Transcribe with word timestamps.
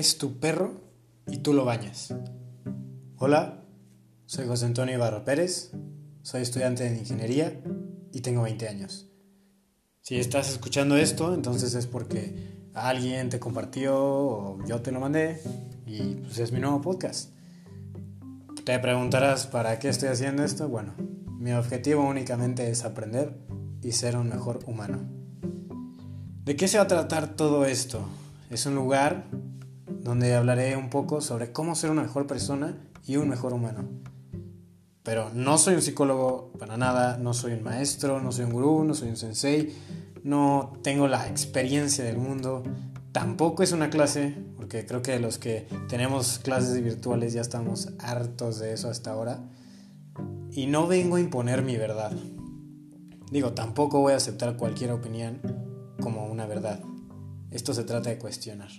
es 0.00 0.16
tu 0.16 0.40
perro 0.40 0.80
y 1.26 1.38
tú 1.38 1.52
lo 1.52 1.66
bañas? 1.66 2.14
Hola, 3.18 3.66
soy 4.24 4.46
José 4.46 4.64
Antonio 4.64 4.94
Ibarra 4.94 5.26
Pérez, 5.26 5.72
soy 6.22 6.40
estudiante 6.40 6.88
de 6.88 6.98
ingeniería 6.98 7.60
y 8.10 8.22
tengo 8.22 8.40
20 8.40 8.66
años. 8.66 9.10
Si 10.00 10.18
estás 10.18 10.48
escuchando 10.48 10.96
esto, 10.96 11.34
entonces 11.34 11.74
es 11.74 11.86
porque 11.86 12.34
alguien 12.72 13.28
te 13.28 13.38
compartió 13.38 13.94
o 13.94 14.66
yo 14.66 14.80
te 14.80 14.90
lo 14.90 15.00
mandé 15.00 15.42
y 15.84 16.14
pues 16.14 16.38
es 16.38 16.50
mi 16.50 16.60
nuevo 16.60 16.80
podcast. 16.80 17.34
Te 18.64 18.78
preguntarás 18.78 19.46
para 19.48 19.78
qué 19.78 19.90
estoy 19.90 20.08
haciendo 20.08 20.44
esto. 20.44 20.66
Bueno, 20.66 20.94
mi 21.38 21.52
objetivo 21.52 22.08
únicamente 22.08 22.70
es 22.70 22.86
aprender 22.86 23.36
y 23.82 23.92
ser 23.92 24.16
un 24.16 24.30
mejor 24.30 24.60
humano. 24.66 24.98
¿De 26.46 26.56
qué 26.56 26.68
se 26.68 26.78
va 26.78 26.84
a 26.84 26.88
tratar 26.88 27.36
todo 27.36 27.66
esto? 27.66 28.00
Es 28.48 28.64
un 28.64 28.74
lugar 28.74 29.26
donde 30.02 30.34
hablaré 30.34 30.76
un 30.76 30.90
poco 30.90 31.20
sobre 31.20 31.52
cómo 31.52 31.74
ser 31.74 31.90
una 31.90 32.02
mejor 32.02 32.26
persona 32.26 32.78
y 33.06 33.16
un 33.16 33.28
mejor 33.28 33.52
humano. 33.52 33.88
Pero 35.02 35.30
no 35.34 35.58
soy 35.58 35.74
un 35.74 35.82
psicólogo 35.82 36.52
para 36.58 36.76
nada, 36.76 37.16
no 37.16 37.34
soy 37.34 37.52
un 37.52 37.62
maestro, 37.62 38.20
no 38.20 38.32
soy 38.32 38.44
un 38.44 38.52
gurú, 38.52 38.84
no 38.84 38.94
soy 38.94 39.08
un 39.08 39.16
sensei, 39.16 39.74
no 40.22 40.72
tengo 40.82 41.08
la 41.08 41.26
experiencia 41.28 42.04
del 42.04 42.18
mundo, 42.18 42.62
tampoco 43.12 43.62
es 43.62 43.72
una 43.72 43.90
clase, 43.90 44.36
porque 44.56 44.84
creo 44.86 45.02
que 45.02 45.18
los 45.18 45.38
que 45.38 45.66
tenemos 45.88 46.38
clases 46.38 46.82
virtuales 46.82 47.32
ya 47.32 47.40
estamos 47.40 47.92
hartos 47.98 48.58
de 48.58 48.72
eso 48.72 48.88
hasta 48.88 49.12
ahora. 49.12 49.42
Y 50.52 50.66
no 50.66 50.86
vengo 50.86 51.16
a 51.16 51.20
imponer 51.20 51.62
mi 51.62 51.76
verdad. 51.76 52.12
Digo, 53.30 53.52
tampoco 53.52 54.00
voy 54.00 54.12
a 54.12 54.16
aceptar 54.16 54.56
cualquier 54.56 54.90
opinión 54.90 55.40
como 56.00 56.26
una 56.26 56.46
verdad. 56.46 56.80
Esto 57.50 57.72
se 57.74 57.84
trata 57.84 58.10
de 58.10 58.18
cuestionar. 58.18 58.70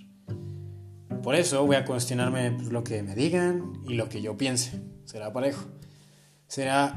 Por 1.22 1.36
eso 1.36 1.64
voy 1.64 1.76
a 1.76 1.84
cuestionarme 1.84 2.50
pues, 2.50 2.68
lo 2.72 2.82
que 2.82 3.02
me 3.02 3.14
digan 3.14 3.74
y 3.86 3.94
lo 3.94 4.08
que 4.08 4.20
yo 4.20 4.36
piense. 4.36 4.82
Será 5.04 5.32
parejo. 5.32 5.66
Será 6.48 6.96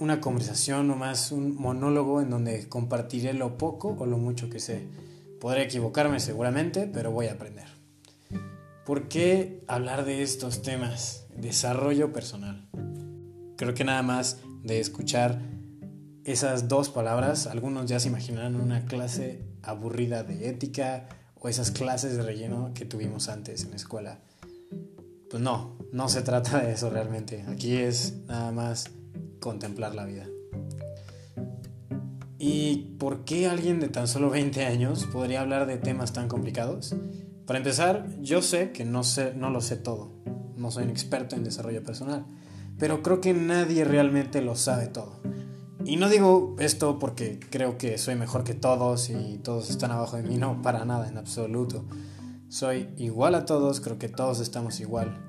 una 0.00 0.20
conversación 0.20 0.90
o 0.90 0.96
más 0.96 1.30
un 1.30 1.54
monólogo 1.54 2.20
en 2.20 2.30
donde 2.30 2.68
compartiré 2.68 3.32
lo 3.32 3.58
poco 3.58 3.96
o 3.96 4.06
lo 4.06 4.18
mucho 4.18 4.50
que 4.50 4.58
sé. 4.58 4.88
Podré 5.40 5.62
equivocarme 5.62 6.18
seguramente, 6.18 6.90
pero 6.92 7.12
voy 7.12 7.26
a 7.26 7.32
aprender. 7.32 7.68
¿Por 8.84 9.06
qué 9.08 9.62
hablar 9.68 10.04
de 10.04 10.22
estos 10.22 10.62
temas? 10.62 11.26
Desarrollo 11.36 12.12
personal. 12.12 12.68
Creo 13.56 13.74
que 13.74 13.84
nada 13.84 14.02
más 14.02 14.38
de 14.64 14.80
escuchar 14.80 15.40
esas 16.24 16.66
dos 16.66 16.90
palabras, 16.90 17.46
algunos 17.46 17.86
ya 17.86 18.00
se 18.00 18.08
imaginarán 18.08 18.56
una 18.56 18.84
clase 18.86 19.44
aburrida 19.62 20.24
de 20.24 20.48
ética 20.48 21.08
o 21.40 21.48
esas 21.48 21.70
clases 21.70 22.16
de 22.16 22.22
relleno 22.22 22.72
que 22.74 22.84
tuvimos 22.84 23.28
antes 23.28 23.64
en 23.64 23.70
la 23.70 23.76
escuela. 23.76 24.20
Pues 25.30 25.42
no, 25.42 25.78
no 25.92 26.08
se 26.08 26.22
trata 26.22 26.60
de 26.62 26.72
eso 26.72 26.90
realmente. 26.90 27.44
Aquí 27.48 27.76
es 27.76 28.14
nada 28.26 28.52
más 28.52 28.90
contemplar 29.40 29.94
la 29.94 30.04
vida. 30.04 30.26
¿Y 32.38 32.94
por 32.98 33.24
qué 33.24 33.48
alguien 33.48 33.80
de 33.80 33.88
tan 33.88 34.08
solo 34.08 34.30
20 34.30 34.64
años 34.64 35.06
podría 35.06 35.40
hablar 35.40 35.66
de 35.66 35.76
temas 35.76 36.12
tan 36.12 36.28
complicados? 36.28 36.94
Para 37.46 37.58
empezar, 37.58 38.06
yo 38.20 38.42
sé 38.42 38.72
que 38.72 38.84
no, 38.84 39.02
sé, 39.02 39.34
no 39.34 39.50
lo 39.50 39.60
sé 39.60 39.76
todo. 39.76 40.12
No 40.56 40.70
soy 40.70 40.84
un 40.84 40.90
experto 40.90 41.36
en 41.36 41.44
desarrollo 41.44 41.82
personal. 41.82 42.24
Pero 42.78 43.02
creo 43.02 43.20
que 43.20 43.34
nadie 43.34 43.84
realmente 43.84 44.40
lo 44.40 44.56
sabe 44.56 44.86
todo. 44.86 45.20
Y 45.84 45.96
no 45.96 46.08
digo 46.08 46.56
esto 46.58 46.98
porque 46.98 47.40
creo 47.50 47.78
que 47.78 47.96
soy 47.98 48.14
mejor 48.14 48.44
que 48.44 48.54
todos 48.54 49.10
y 49.10 49.40
todos 49.42 49.70
están 49.70 49.90
abajo 49.90 50.16
de 50.16 50.22
mí, 50.22 50.36
no, 50.36 50.60
para 50.62 50.84
nada, 50.84 51.08
en 51.08 51.16
absoluto. 51.16 51.84
Soy 52.48 52.88
igual 52.96 53.34
a 53.34 53.46
todos, 53.46 53.80
creo 53.80 53.98
que 53.98 54.08
todos 54.08 54.40
estamos 54.40 54.80
igual. 54.80 55.26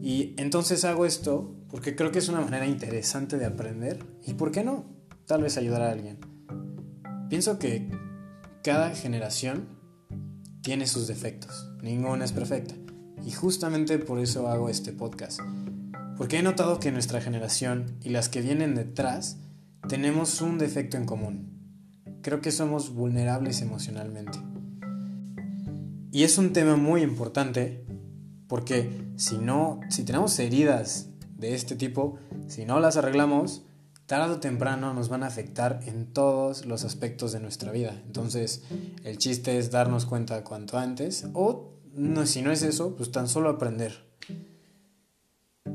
Y 0.00 0.34
entonces 0.36 0.84
hago 0.84 1.06
esto 1.06 1.54
porque 1.68 1.96
creo 1.96 2.12
que 2.12 2.20
es 2.20 2.28
una 2.28 2.40
manera 2.40 2.66
interesante 2.66 3.38
de 3.38 3.46
aprender 3.46 4.04
y, 4.24 4.34
¿por 4.34 4.52
qué 4.52 4.62
no? 4.62 4.84
Tal 5.26 5.42
vez 5.42 5.56
ayudar 5.56 5.82
a 5.82 5.90
alguien. 5.90 6.18
Pienso 7.28 7.58
que 7.58 7.90
cada 8.62 8.90
generación 8.90 9.68
tiene 10.62 10.86
sus 10.86 11.08
defectos, 11.08 11.68
ninguna 11.82 12.24
es 12.24 12.32
perfecta. 12.32 12.74
Y 13.26 13.32
justamente 13.32 13.98
por 13.98 14.20
eso 14.20 14.48
hago 14.48 14.68
este 14.68 14.92
podcast. 14.92 15.40
Porque 16.16 16.38
he 16.38 16.42
notado 16.42 16.78
que 16.78 16.92
nuestra 16.92 17.20
generación 17.20 17.96
y 18.02 18.10
las 18.10 18.28
que 18.28 18.42
vienen 18.42 18.74
detrás 18.74 19.38
tenemos 19.88 20.40
un 20.40 20.58
defecto 20.58 20.96
en 20.96 21.06
común. 21.06 21.52
Creo 22.22 22.40
que 22.40 22.52
somos 22.52 22.94
vulnerables 22.94 23.62
emocionalmente. 23.62 24.38
Y 26.12 26.24
es 26.24 26.38
un 26.38 26.52
tema 26.52 26.76
muy 26.76 27.02
importante 27.02 27.84
porque 28.48 28.90
si 29.16 29.38
no, 29.38 29.80
si 29.88 30.04
tenemos 30.04 30.38
heridas 30.38 31.08
de 31.36 31.54
este 31.54 31.74
tipo, 31.74 32.18
si 32.48 32.64
no 32.64 32.80
las 32.80 32.96
arreglamos, 32.96 33.64
tarde 34.06 34.34
o 34.34 34.40
temprano 34.40 34.92
nos 34.94 35.08
van 35.08 35.22
a 35.22 35.28
afectar 35.28 35.80
en 35.86 36.12
todos 36.12 36.66
los 36.66 36.84
aspectos 36.84 37.32
de 37.32 37.40
nuestra 37.40 37.72
vida. 37.72 38.00
Entonces, 38.04 38.62
el 39.04 39.18
chiste 39.18 39.58
es 39.58 39.70
darnos 39.70 40.06
cuenta 40.06 40.44
cuanto 40.44 40.78
antes 40.78 41.26
o 41.32 41.72
no, 41.94 42.26
si 42.26 42.42
no 42.42 42.52
es 42.52 42.62
eso, 42.62 42.94
pues 42.94 43.10
tan 43.10 43.28
solo 43.28 43.48
aprender. 43.48 44.11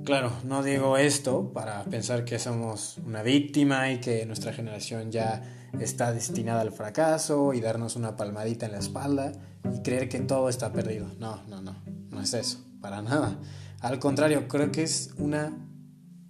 Claro, 0.08 0.32
no 0.46 0.64
digo 0.64 0.96
esto 0.96 1.52
para 1.52 1.84
pensar 1.84 2.24
que 2.24 2.40
somos 2.40 2.98
una 3.06 3.24
víctima 3.24 3.92
y 3.92 4.00
que 4.00 4.26
nuestra 4.26 4.54
generación 4.54 5.12
ya 5.12 5.44
está 5.82 6.14
destinada 6.14 6.62
al 6.62 6.72
fracaso 6.72 7.54
y 7.54 7.60
darnos 7.60 7.98
una 7.98 8.16
palmadita 8.16 8.68
en 8.68 8.72
la 8.72 8.78
espalda 8.78 9.34
y 9.76 9.82
creer 9.82 10.08
que 10.08 10.22
todo 10.22 10.48
está 10.48 10.72
perdido. 10.72 11.12
No, 11.20 11.44
no, 11.50 11.62
no, 11.62 11.76
no 12.10 12.22
es 12.22 12.34
eso, 12.34 12.66
para 12.80 13.02
nada. 13.02 13.38
Al 13.82 14.00
contrario, 14.00 14.48
creo 14.48 14.72
que 14.72 14.84
es 14.84 15.14
una 15.18 15.52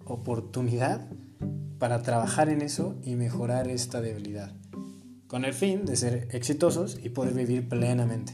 oportunidad 0.04 1.06
para 1.78 2.02
trabajar 2.02 2.48
en 2.48 2.62
eso 2.62 2.96
y 3.04 3.14
mejorar 3.14 3.68
esta 3.68 4.00
debilidad, 4.00 4.50
con 5.28 5.44
el 5.44 5.54
fin 5.54 5.84
de 5.84 5.94
ser 5.94 6.26
exitosos 6.32 6.98
y 7.00 7.10
poder 7.10 7.34
vivir 7.34 7.68
plenamente. 7.68 8.32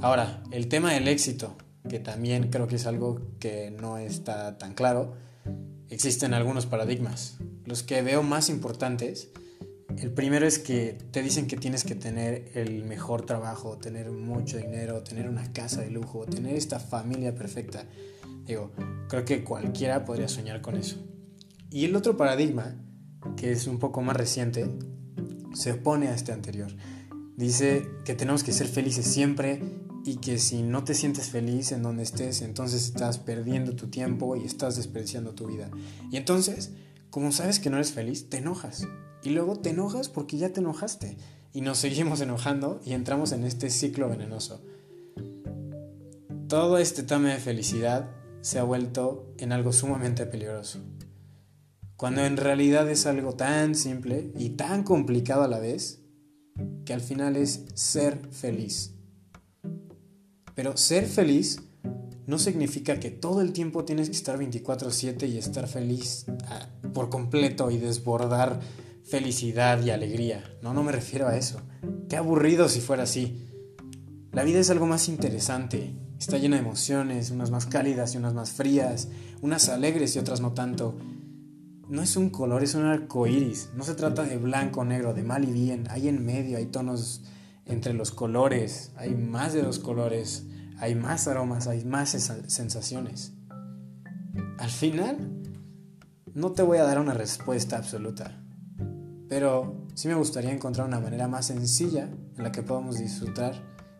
Ahora, 0.00 0.42
el 0.50 0.66
tema 0.66 0.92
del 0.92 1.06
éxito 1.06 1.56
que 1.88 1.98
también 1.98 2.50
creo 2.50 2.68
que 2.68 2.76
es 2.76 2.86
algo 2.86 3.20
que 3.38 3.70
no 3.70 3.98
está 3.98 4.58
tan 4.58 4.74
claro, 4.74 5.14
existen 5.88 6.34
algunos 6.34 6.66
paradigmas. 6.66 7.38
Los 7.64 7.82
que 7.82 8.02
veo 8.02 8.22
más 8.22 8.48
importantes, 8.48 9.30
el 9.98 10.12
primero 10.12 10.46
es 10.46 10.58
que 10.58 10.96
te 11.10 11.22
dicen 11.22 11.46
que 11.46 11.56
tienes 11.56 11.84
que 11.84 11.94
tener 11.94 12.50
el 12.54 12.84
mejor 12.84 13.26
trabajo, 13.26 13.78
tener 13.78 14.10
mucho 14.10 14.56
dinero, 14.56 15.02
tener 15.02 15.28
una 15.28 15.52
casa 15.52 15.80
de 15.80 15.90
lujo, 15.90 16.26
tener 16.26 16.54
esta 16.54 16.78
familia 16.78 17.34
perfecta. 17.34 17.84
Digo, 18.46 18.72
creo 19.08 19.24
que 19.24 19.44
cualquiera 19.44 20.04
podría 20.04 20.28
soñar 20.28 20.60
con 20.60 20.76
eso. 20.76 20.96
Y 21.70 21.84
el 21.84 21.94
otro 21.96 22.16
paradigma, 22.16 22.76
que 23.36 23.52
es 23.52 23.66
un 23.66 23.78
poco 23.78 24.00
más 24.02 24.16
reciente, 24.16 24.68
se 25.54 25.72
opone 25.72 26.08
a 26.08 26.14
este 26.14 26.32
anterior. 26.32 26.72
Dice 27.36 27.86
que 28.04 28.14
tenemos 28.14 28.44
que 28.44 28.52
ser 28.52 28.66
felices 28.66 29.06
siempre 29.06 29.62
y 30.04 30.16
que 30.16 30.38
si 30.38 30.62
no 30.62 30.84
te 30.84 30.94
sientes 30.94 31.30
feliz 31.30 31.72
en 31.72 31.82
donde 31.82 32.02
estés, 32.02 32.42
entonces 32.42 32.84
estás 32.84 33.18
perdiendo 33.18 33.76
tu 33.76 33.88
tiempo 33.88 34.36
y 34.36 34.44
estás 34.44 34.76
despreciando 34.76 35.34
tu 35.34 35.46
vida. 35.46 35.70
Y 36.10 36.16
entonces, 36.16 36.72
como 37.10 37.32
sabes 37.32 37.58
que 37.58 37.70
no 37.70 37.76
eres 37.76 37.92
feliz, 37.92 38.28
te 38.28 38.38
enojas. 38.38 38.86
Y 39.22 39.30
luego 39.30 39.56
te 39.56 39.70
enojas 39.70 40.08
porque 40.08 40.38
ya 40.38 40.52
te 40.52 40.60
enojaste. 40.60 41.18
Y 41.52 41.60
nos 41.60 41.78
seguimos 41.78 42.20
enojando 42.20 42.80
y 42.84 42.92
entramos 42.92 43.32
en 43.32 43.44
este 43.44 43.70
ciclo 43.70 44.08
venenoso. 44.08 44.62
Todo 46.48 46.78
este 46.78 47.02
tema 47.02 47.28
de 47.28 47.38
felicidad 47.38 48.10
se 48.40 48.58
ha 48.58 48.64
vuelto 48.64 49.34
en 49.38 49.52
algo 49.52 49.72
sumamente 49.72 50.26
peligroso. 50.26 50.80
Cuando 51.96 52.24
en 52.24 52.38
realidad 52.38 52.88
es 52.88 53.04
algo 53.04 53.34
tan 53.34 53.74
simple 53.74 54.32
y 54.38 54.50
tan 54.50 54.84
complicado 54.84 55.42
a 55.42 55.48
la 55.48 55.58
vez, 55.58 56.02
que 56.86 56.94
al 56.94 57.02
final 57.02 57.36
es 57.36 57.66
ser 57.74 58.18
feliz. 58.32 58.94
Pero 60.60 60.76
ser 60.76 61.06
feliz 61.06 61.62
no 62.26 62.38
significa 62.38 63.00
que 63.00 63.10
todo 63.10 63.40
el 63.40 63.54
tiempo 63.54 63.86
tienes 63.86 64.10
que 64.10 64.14
estar 64.14 64.38
24/7 64.38 65.26
y 65.26 65.38
estar 65.38 65.66
feliz 65.66 66.26
ah, 66.48 66.68
por 66.92 67.08
completo 67.08 67.70
y 67.70 67.78
desbordar 67.78 68.60
felicidad 69.02 69.82
y 69.82 69.88
alegría. 69.88 70.44
No, 70.60 70.74
no 70.74 70.82
me 70.82 70.92
refiero 70.92 71.28
a 71.28 71.38
eso. 71.38 71.62
Qué 72.10 72.18
aburrido 72.18 72.68
si 72.68 72.82
fuera 72.82 73.04
así. 73.04 73.48
La 74.32 74.44
vida 74.44 74.58
es 74.58 74.68
algo 74.68 74.84
más 74.84 75.08
interesante. 75.08 75.94
Está 76.18 76.36
llena 76.36 76.56
de 76.56 76.62
emociones, 76.62 77.30
unas 77.30 77.50
más 77.50 77.64
cálidas 77.64 78.12
y 78.12 78.18
unas 78.18 78.34
más 78.34 78.50
frías, 78.50 79.08
unas 79.40 79.70
alegres 79.70 80.14
y 80.14 80.18
otras 80.18 80.42
no 80.42 80.52
tanto. 80.52 80.94
No 81.88 82.02
es 82.02 82.16
un 82.16 82.28
color, 82.28 82.62
es 82.62 82.74
un 82.74 82.84
arco 82.84 83.26
iris. 83.26 83.70
No 83.74 83.82
se 83.82 83.94
trata 83.94 84.24
de 84.24 84.36
blanco 84.36 84.84
negro, 84.84 85.14
de 85.14 85.22
mal 85.22 85.48
y 85.48 85.52
bien. 85.52 85.86
Hay 85.88 86.06
en 86.06 86.22
medio, 86.22 86.58
hay 86.58 86.66
tonos 86.66 87.22
entre 87.70 87.94
los 87.94 88.10
colores, 88.10 88.90
hay 88.96 89.14
más 89.14 89.52
de 89.52 89.62
dos 89.62 89.78
colores, 89.78 90.44
hay 90.80 90.94
más 90.94 91.28
aromas, 91.28 91.66
hay 91.66 91.84
más 91.84 92.10
sensaciones. 92.10 93.34
Al 94.58 94.70
final, 94.70 95.16
no 96.34 96.52
te 96.52 96.62
voy 96.62 96.78
a 96.78 96.84
dar 96.84 96.98
una 96.98 97.12
respuesta 97.12 97.76
absoluta, 97.76 98.42
pero 99.28 99.86
sí 99.94 100.08
me 100.08 100.14
gustaría 100.14 100.52
encontrar 100.52 100.86
una 100.86 100.98
manera 100.98 101.28
más 101.28 101.46
sencilla 101.46 102.08
en 102.36 102.42
la 102.42 102.50
que 102.50 102.62
podamos 102.62 102.98
disfrutar 102.98 103.54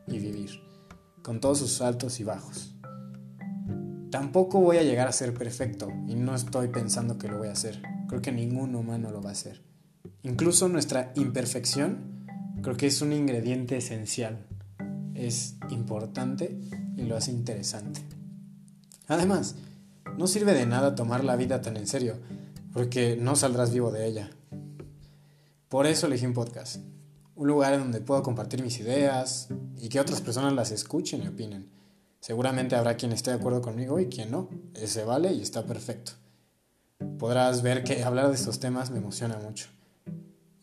y 0.06 0.18
vivir. 0.18 0.50
con 1.22 1.38
todos 1.38 1.58
sus 1.58 1.82
altos 1.82 2.18
y 2.18 2.24
bajos. 2.24 2.74
Tampoco 4.10 4.58
voy 4.58 4.78
a 4.78 4.82
llegar 4.82 5.06
a 5.06 5.12
ser 5.12 5.34
perfecto 5.34 5.92
y 6.08 6.14
no 6.14 6.34
estoy 6.34 6.68
pensando 6.68 7.18
que 7.18 7.28
lo 7.28 7.36
voy 7.36 7.48
a 7.48 7.52
hacer. 7.52 7.82
Creo 8.08 8.22
que 8.22 8.32
ningún 8.32 8.74
humano 8.74 9.10
lo 9.10 9.20
va 9.20 9.28
a 9.28 9.32
hacer. 9.32 9.62
Incluso 10.22 10.70
nuestra 10.70 11.12
imperfección 11.16 12.26
creo 12.62 12.74
que 12.74 12.86
es 12.86 13.02
un 13.02 13.12
ingrediente 13.12 13.76
esencial. 13.76 14.46
Es 15.20 15.56
importante 15.68 16.58
y 16.96 17.02
lo 17.02 17.14
hace 17.14 17.30
interesante. 17.30 18.00
Además, 19.06 19.54
no 20.16 20.26
sirve 20.26 20.54
de 20.54 20.64
nada 20.64 20.94
tomar 20.94 21.24
la 21.24 21.36
vida 21.36 21.60
tan 21.60 21.76
en 21.76 21.86
serio, 21.86 22.16
porque 22.72 23.18
no 23.20 23.36
saldrás 23.36 23.70
vivo 23.70 23.92
de 23.92 24.06
ella. 24.06 24.30
Por 25.68 25.86
eso 25.86 26.06
elegí 26.06 26.24
un 26.24 26.32
podcast, 26.32 26.76
un 27.34 27.48
lugar 27.48 27.74
en 27.74 27.80
donde 27.80 28.00
puedo 28.00 28.22
compartir 28.22 28.62
mis 28.62 28.80
ideas 28.80 29.48
y 29.76 29.90
que 29.90 30.00
otras 30.00 30.22
personas 30.22 30.54
las 30.54 30.70
escuchen 30.70 31.22
y 31.22 31.28
opinen. 31.28 31.68
Seguramente 32.20 32.74
habrá 32.74 32.96
quien 32.96 33.12
esté 33.12 33.30
de 33.30 33.36
acuerdo 33.36 33.60
conmigo 33.60 34.00
y 34.00 34.06
quien 34.06 34.30
no. 34.30 34.48
Ese 34.74 35.04
vale 35.04 35.34
y 35.34 35.42
está 35.42 35.66
perfecto. 35.66 36.12
Podrás 37.18 37.60
ver 37.60 37.84
que 37.84 38.04
hablar 38.04 38.28
de 38.28 38.36
estos 38.36 38.58
temas 38.58 38.90
me 38.90 38.98
emociona 38.98 39.38
mucho. 39.38 39.66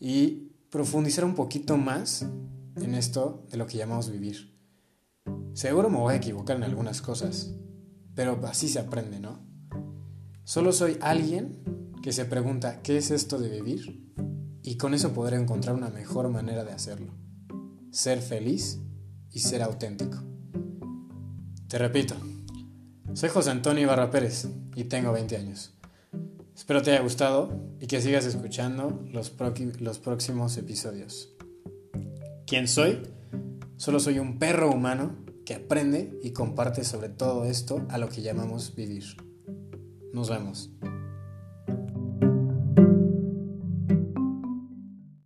Y 0.00 0.50
profundizar 0.70 1.24
un 1.24 1.36
poquito 1.36 1.76
más 1.76 2.26
en 2.82 2.94
esto 2.94 3.46
de 3.50 3.56
lo 3.56 3.66
que 3.66 3.78
llamamos 3.78 4.10
vivir. 4.10 4.58
Seguro 5.54 5.90
me 5.90 5.98
voy 5.98 6.14
a 6.14 6.18
equivocar 6.18 6.56
en 6.56 6.62
algunas 6.62 7.02
cosas, 7.02 7.54
pero 8.14 8.40
así 8.46 8.68
se 8.68 8.78
aprende, 8.78 9.20
¿no? 9.20 9.46
Solo 10.44 10.72
soy 10.72 10.96
alguien 11.00 11.62
que 12.02 12.12
se 12.12 12.24
pregunta 12.24 12.80
qué 12.82 12.96
es 12.96 13.10
esto 13.10 13.38
de 13.38 13.48
vivir 13.48 14.12
y 14.62 14.76
con 14.76 14.94
eso 14.94 15.12
podré 15.12 15.36
encontrar 15.36 15.74
una 15.74 15.90
mejor 15.90 16.28
manera 16.28 16.64
de 16.64 16.72
hacerlo. 16.72 17.12
Ser 17.90 18.20
feliz 18.20 18.80
y 19.30 19.40
ser 19.40 19.62
auténtico. 19.62 20.18
Te 21.68 21.78
repito, 21.78 22.14
soy 23.14 23.28
José 23.28 23.50
Antonio 23.50 23.82
Ibarra 23.82 24.10
Pérez 24.10 24.48
y 24.74 24.84
tengo 24.84 25.12
20 25.12 25.36
años. 25.36 25.74
Espero 26.54 26.82
te 26.82 26.92
haya 26.92 27.02
gustado 27.02 27.50
y 27.80 27.86
que 27.86 28.00
sigas 28.00 28.24
escuchando 28.24 29.04
los, 29.12 29.34
los 29.80 29.98
próximos 29.98 30.56
episodios. 30.56 31.37
¿Quién 32.48 32.66
soy? 32.66 33.02
Solo 33.76 34.00
soy 34.00 34.18
un 34.18 34.38
perro 34.38 34.70
humano 34.70 35.18
que 35.44 35.52
aprende 35.52 36.18
y 36.22 36.32
comparte 36.32 36.82
sobre 36.82 37.10
todo 37.10 37.44
esto 37.44 37.86
a 37.90 37.98
lo 37.98 38.08
que 38.08 38.22
llamamos 38.22 38.74
vivir. 38.74 39.04
Nos 40.14 40.30
vemos. 40.30 40.70